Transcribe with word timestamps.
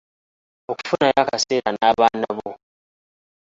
Okufunayo 0.71 1.19
akaseera 1.23 1.69
n’abaanabo. 1.73 2.49